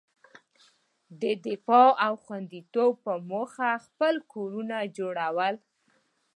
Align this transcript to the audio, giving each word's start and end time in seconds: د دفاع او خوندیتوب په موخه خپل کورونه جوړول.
د 1.21 1.23
دفاع 1.47 1.87
او 2.05 2.13
خوندیتوب 2.23 2.93
په 3.05 3.13
موخه 3.29 3.69
خپل 3.85 4.15
کورونه 4.33 4.77
جوړول. 4.97 5.55